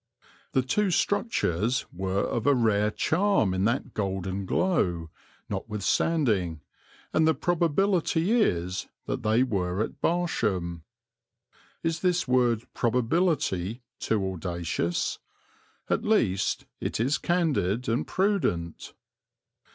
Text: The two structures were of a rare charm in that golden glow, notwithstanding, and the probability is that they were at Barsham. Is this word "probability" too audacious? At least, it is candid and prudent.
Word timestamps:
The 0.53 0.63
two 0.63 0.89
structures 0.89 1.85
were 1.93 2.21
of 2.23 2.47
a 2.47 2.55
rare 2.55 2.89
charm 2.89 3.53
in 3.53 3.65
that 3.65 3.93
golden 3.93 4.47
glow, 4.47 5.11
notwithstanding, 5.47 6.61
and 7.13 7.27
the 7.27 7.35
probability 7.35 8.41
is 8.41 8.87
that 9.05 9.21
they 9.21 9.43
were 9.43 9.79
at 9.79 10.01
Barsham. 10.01 10.81
Is 11.83 11.99
this 11.99 12.27
word 12.27 12.63
"probability" 12.73 13.83
too 13.99 14.25
audacious? 14.33 15.19
At 15.87 16.03
least, 16.03 16.65
it 16.79 16.99
is 16.99 17.19
candid 17.19 17.87
and 17.87 18.07
prudent. 18.07 18.95